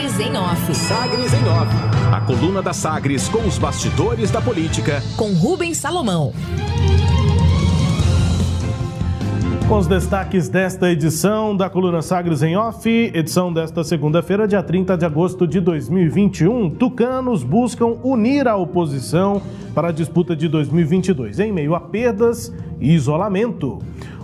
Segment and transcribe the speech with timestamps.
[0.00, 0.74] Sagres em Off.
[0.74, 1.74] Sagres em Off.
[2.10, 5.02] A coluna da Sagres com os bastidores da política.
[5.14, 6.32] Com Rubens Salomão.
[9.68, 14.96] Com os destaques desta edição da coluna Sagres em Off, edição desta segunda-feira, dia 30
[14.96, 16.70] de agosto de 2021.
[16.70, 19.42] Tucanos buscam unir a oposição
[19.74, 23.78] para a disputa de 2022, em meio a perdas e isolamento.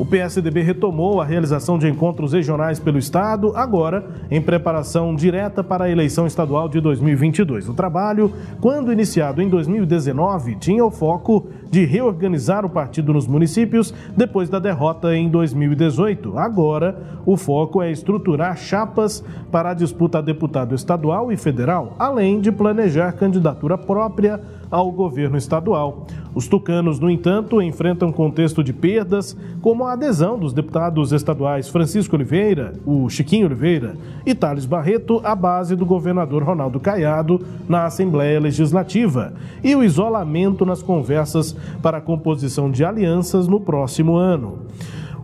[0.00, 5.84] O PSDB retomou a realização de encontros regionais pelo Estado, agora em preparação direta para
[5.84, 7.68] a eleição estadual de 2022.
[7.68, 13.92] O trabalho, quando iniciado em 2019, tinha o foco de reorganizar o partido nos municípios
[14.16, 16.38] depois da derrota em 2018.
[16.38, 22.40] Agora, o foco é estruturar chapas para a disputa a deputado estadual e federal, além
[22.40, 24.40] de planejar candidatura própria
[24.70, 26.06] ao governo estadual.
[26.34, 32.16] Os tucanos, no entanto, enfrentam contexto de perdas, como a adesão dos deputados estaduais Francisco
[32.16, 33.94] Oliveira, o Chiquinho Oliveira
[34.24, 39.32] e Thales Barreto à base do governador Ronaldo Caiado na Assembleia Legislativa,
[39.62, 44.58] e o isolamento nas conversas para a composição de alianças no próximo ano.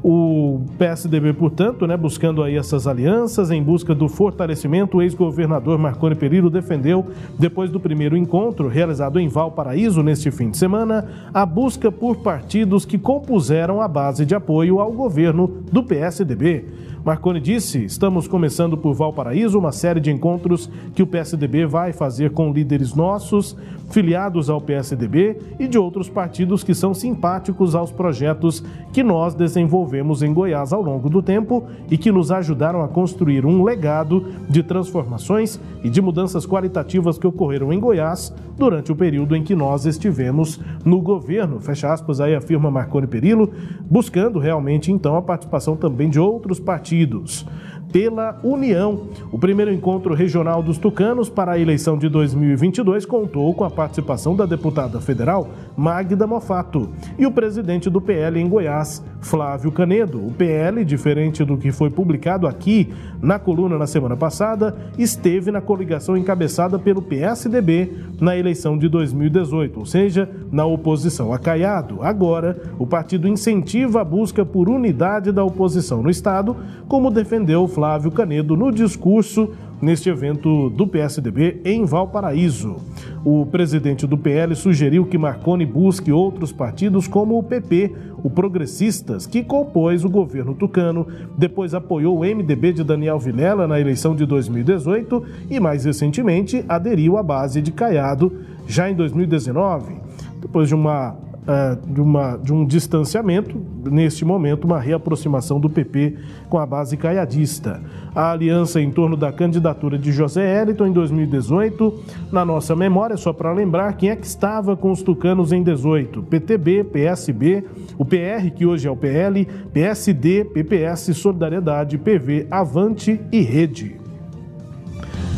[0.08, 6.14] O PSDB, portanto, né, buscando aí essas alianças em busca do fortalecimento, o ex-governador Marconi
[6.14, 11.90] Perillo defendeu, depois do primeiro encontro realizado em Valparaíso neste fim de semana, a busca
[11.90, 16.66] por partidos que compuseram a base de apoio ao governo do PSDB.
[17.06, 22.32] Marconi disse: estamos começando por Valparaíso uma série de encontros que o PSDB vai fazer
[22.32, 23.56] com líderes nossos,
[23.90, 28.60] filiados ao PSDB e de outros partidos que são simpáticos aos projetos
[28.92, 33.46] que nós desenvolvemos em Goiás ao longo do tempo e que nos ajudaram a construir
[33.46, 39.36] um legado de transformações e de mudanças qualitativas que ocorreram em Goiás durante o período
[39.36, 41.60] em que nós estivemos no governo.
[41.60, 43.52] Fecha aspas aí afirma Marconi Perillo,
[43.88, 47.46] buscando realmente então a participação também de outros partidos partidos
[47.92, 49.08] pela União.
[49.30, 54.34] O primeiro encontro regional dos tucanos para a eleição de 2022 contou com a participação
[54.34, 60.26] da deputada federal Magda Mofato e o presidente do PL em Goiás, Flávio Canedo.
[60.26, 65.60] O PL, diferente do que foi publicado aqui na coluna na semana passada, esteve na
[65.60, 71.98] coligação encabeçada pelo PSDB na eleição de 2018, ou seja, na oposição a Caiado.
[72.02, 76.56] Agora, o partido incentiva a busca por unidade da oposição no Estado,
[76.88, 79.50] como defendeu Flávio Canedo no discurso
[79.82, 82.76] neste evento do PSDB em Valparaíso.
[83.22, 87.92] O presidente do PL sugeriu que Marconi busque outros partidos como o PP,
[88.24, 91.06] o Progressistas, que compôs o governo tucano,
[91.36, 97.18] depois apoiou o MDB de Daniel Vilela na eleição de 2018 e mais recentemente aderiu
[97.18, 98.32] à base de Caiado
[98.66, 99.96] já em 2019.
[100.40, 101.14] Depois de uma
[101.46, 106.16] uh, de, uma, de um distanciamento, neste momento, uma reaproximação do PP
[106.48, 107.80] com a base caiadista.
[108.14, 113.32] A aliança em torno da candidatura de José Eliton em 2018, na nossa memória, só
[113.32, 117.64] para lembrar quem é que estava com os tucanos em 18: PTB, PSB,
[117.96, 124.05] o PR, que hoje é o PL, PSD, PPS, Solidariedade, PV, Avante e Rede.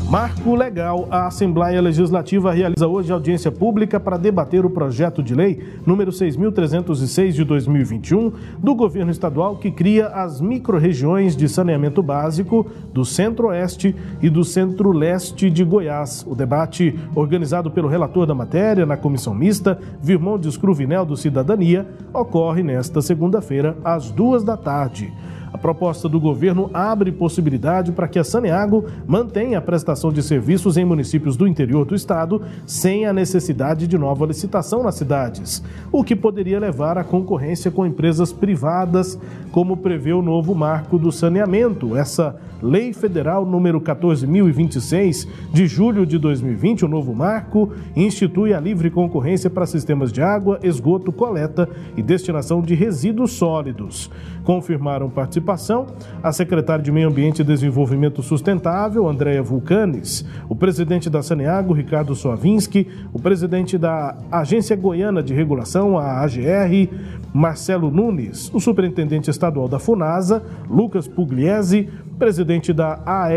[0.09, 1.07] Marco legal.
[1.11, 7.33] A Assembleia Legislativa realiza hoje audiência pública para debater o projeto de lei número 6.306
[7.33, 14.31] de 2021 do governo estadual que cria as microrregiões de saneamento básico do Centro-Oeste e
[14.31, 16.25] do Centro-Leste de Goiás.
[16.27, 22.63] O debate, organizado pelo relator da matéria na comissão mista, Virmondes Cruvinel do Cidadania, ocorre
[22.63, 25.13] nesta segunda-feira, às duas da tarde.
[25.53, 30.77] A proposta do governo abre possibilidade para que a Saneago mantenha a prestação de serviços
[30.77, 36.05] em municípios do interior do estado sem a necessidade de nova licitação nas cidades, o
[36.05, 39.19] que poderia levar à concorrência com empresas privadas,
[39.51, 41.97] como prevê o novo marco do saneamento.
[41.97, 48.91] Essa Lei Federal número 14026 de julho de 2020, o novo marco, institui a livre
[48.91, 54.11] concorrência para sistemas de água, esgoto, coleta e destinação de resíduos sólidos.
[54.45, 55.09] Confirmaram
[55.41, 55.87] participação
[56.23, 62.15] a secretária de Meio Ambiente e Desenvolvimento Sustentável, Andréa Vulcanes, o presidente da Saneago, Ricardo
[62.15, 66.89] Soavinski, o presidente da Agência Goiana de Regulação, a AGR,
[67.33, 71.89] Marcelo Nunes, o superintendente estadual da FUNASA, Lucas Pugliese,
[72.19, 73.31] presidente da AR,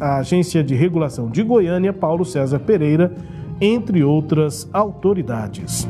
[0.00, 3.12] a Agência de Regulação de Goiânia, Paulo César Pereira,
[3.60, 5.88] entre outras autoridades.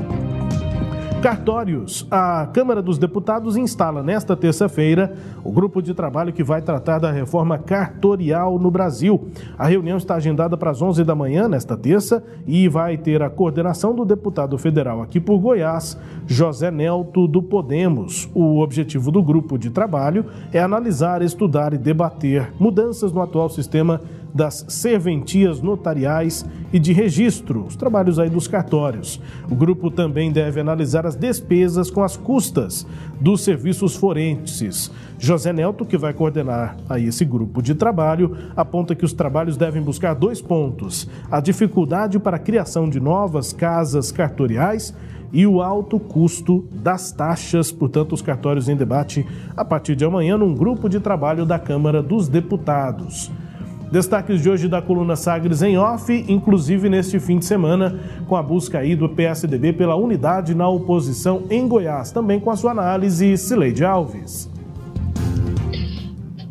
[1.23, 2.07] Cartórios.
[2.13, 7.11] A Câmara dos Deputados instala nesta terça-feira o grupo de trabalho que vai tratar da
[7.11, 9.29] reforma cartorial no Brasil.
[9.59, 13.29] A reunião está agendada para as 11 da manhã nesta terça e vai ter a
[13.29, 18.31] coordenação do deputado federal aqui por Goiás, José Nelto do Podemos.
[18.33, 24.01] O objetivo do grupo de trabalho é analisar, estudar e debater mudanças no atual sistema
[24.35, 29.21] das serventias notariais e de registro, os trabalhos aí dos cartórios.
[29.51, 32.87] O grupo também deve analisar as despesas com as custas
[33.21, 34.91] dos serviços forenses.
[35.19, 39.83] José Nelto, que vai coordenar aí esse grupo de trabalho, aponta que os trabalhos devem
[39.83, 44.95] buscar dois pontos: a dificuldade para a criação de novas casas cartoriais
[45.33, 47.71] e o alto custo das taxas.
[47.73, 49.27] Portanto, os cartórios em debate
[49.57, 53.31] a partir de amanhã num grupo de trabalho da Câmara dos Deputados.
[53.91, 57.99] Destaques de hoje da coluna Sagres em off, inclusive neste fim de semana,
[58.29, 62.13] com a busca aí do PSDB pela unidade na oposição em Goiás.
[62.13, 64.51] Também com a sua análise, Cileide Alves.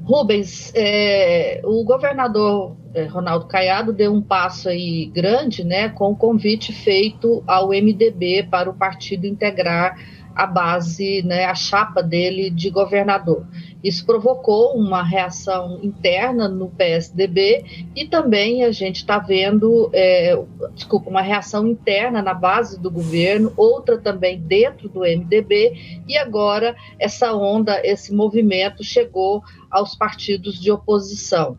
[0.04, 6.16] Rubens, é, o governador é, Ronaldo Caiado deu um passo aí grande, né, com o
[6.16, 9.96] convite feito ao MDB para o partido integrar
[10.38, 13.44] a base, né, a chapa dele de governador.
[13.84, 20.40] Isso provocou uma reação interna no PSDB e também a gente está vendo, é,
[20.76, 26.76] desculpa, uma reação interna na base do governo, outra também dentro do MDB e agora
[27.00, 29.42] essa onda, esse movimento chegou
[29.72, 31.58] aos partidos de oposição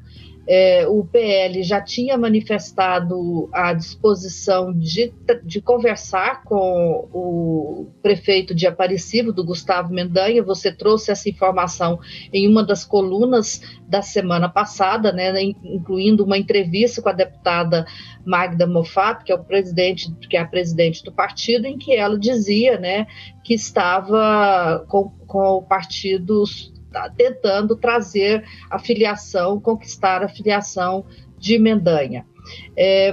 [0.50, 5.12] é, o PL já tinha manifestado a disposição de,
[5.44, 10.42] de conversar com o prefeito de Aparecido, do Gustavo Mendanha.
[10.42, 12.00] Você trouxe essa informação
[12.32, 17.86] em uma das colunas da semana passada, né, incluindo uma entrevista com a deputada
[18.24, 22.18] Magda Moffat, que é o presidente, que é a presidente do partido, em que ela
[22.18, 23.06] dizia, né,
[23.44, 26.44] que estava com, com o partido
[27.16, 31.04] tentando trazer a filiação, conquistar a filiação
[31.38, 32.26] de Mendanha.
[32.76, 33.12] É,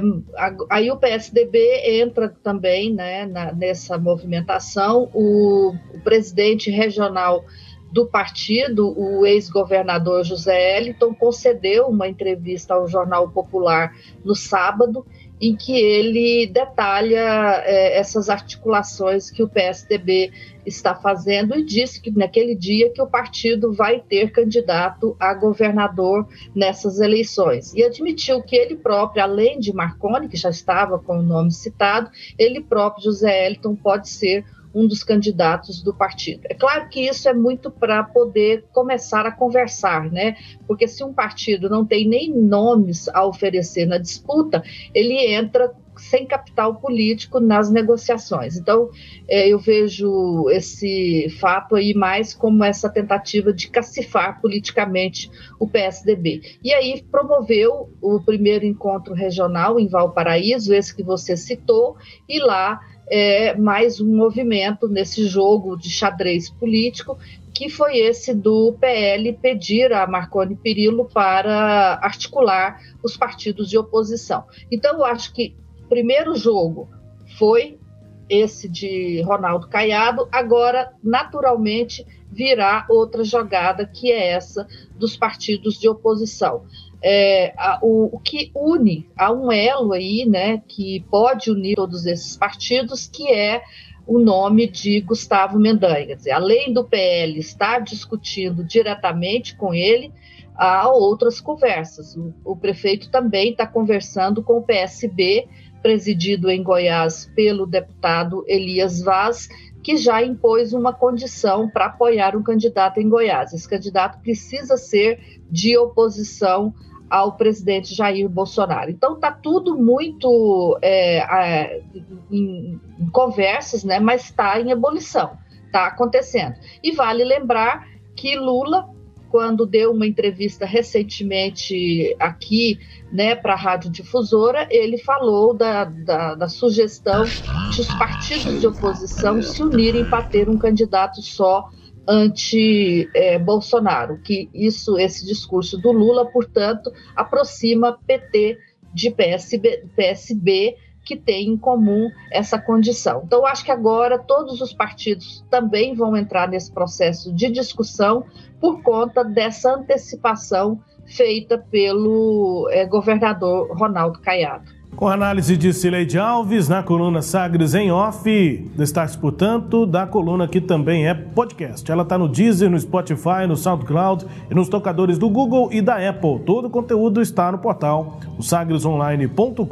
[0.69, 1.59] aí o PSDB
[2.01, 5.09] entra também né, na, nessa movimentação.
[5.13, 7.43] O, o, presidente regional
[7.91, 13.93] do partido, o ex-governador José Eliton, concedeu uma entrevista ao Jornal Popular
[14.23, 15.05] no sábado
[15.39, 20.31] em que ele detalha é, essas articulações que o PSDB
[20.65, 26.27] está fazendo e disse que naquele dia que o partido vai ter candidato a governador
[26.55, 27.73] nessas eleições.
[27.73, 32.09] E admitiu que ele próprio, além de Marconi, que já estava com o nome citado,
[32.37, 34.43] ele próprio, José Elton, pode ser
[34.75, 36.41] um dos candidatos do partido.
[36.49, 40.35] É claro que isso é muito para poder começar a conversar, né?
[40.67, 44.61] Porque se um partido não tem nem nomes a oferecer na disputa,
[44.93, 48.57] ele entra sem capital político nas negociações.
[48.57, 48.89] Então,
[49.27, 55.29] é, eu vejo esse fato aí mais como essa tentativa de cacifar politicamente
[55.59, 56.41] o PSDB.
[56.63, 61.95] E aí promoveu o primeiro encontro regional em Valparaíso, esse que você citou,
[62.27, 67.17] e lá é, mais um movimento nesse jogo de xadrez político,
[67.53, 74.43] que foi esse do PL pedir a Marconi Perillo para articular os partidos de oposição.
[74.71, 75.55] Então, eu acho que
[75.85, 76.89] o primeiro jogo
[77.37, 77.79] foi
[78.27, 84.67] esse de Ronaldo Caiado, agora, naturalmente, virá outra jogada, que é essa
[84.97, 86.65] dos partidos de oposição
[87.07, 92.07] é, a, o, o, que une, há um elo aí, né, que pode unir todos
[92.07, 93.61] esses partidos, que é
[94.07, 96.07] o nome de Gustavo Mendanha.
[96.07, 100.11] Quer dizer, além do PL estar discutindo diretamente com ele,
[100.55, 102.17] há outras conversas.
[102.17, 105.47] O, o prefeito também está conversando com o PSB,
[105.83, 109.47] presidido em Goiás pelo deputado Elias Vaz,
[109.83, 113.53] que já impôs uma condição para apoiar um candidato em Goiás.
[113.53, 115.19] Esse candidato precisa ser
[115.51, 116.73] de oposição
[117.09, 118.89] ao presidente Jair Bolsonaro.
[118.89, 121.83] Então está tudo muito é, é,
[122.31, 126.55] em, em, conversas, né, mas está em ebulição, está acontecendo.
[126.83, 128.89] E vale lembrar que Lula,
[129.29, 132.79] quando deu uma entrevista recentemente aqui
[133.11, 138.67] né, para a Rádio Difusora, ele falou da, da, da sugestão de os partidos de
[138.67, 141.69] oposição se unirem para ter um candidato só
[142.07, 148.57] anti-Bolsonaro, que isso, esse discurso do Lula, portanto, aproxima PT
[148.93, 153.21] de PSB, PSB que tem em comum essa condição.
[153.23, 158.25] Então, acho que agora todos os partidos também vão entrar nesse processo de discussão
[158.59, 164.74] por conta dessa antecipação feita pelo é, governador Ronaldo Caiado.
[164.95, 168.29] Com análise de Cileide Alves na coluna Sagres em Off,
[168.77, 171.91] destaques, portanto, da coluna que também é podcast.
[171.91, 175.97] Ela está no Deezer, no Spotify, no SoundCloud e nos tocadores do Google e da
[175.97, 176.39] Apple.
[176.45, 179.65] Todo o conteúdo está no portal sagresonline.com.br.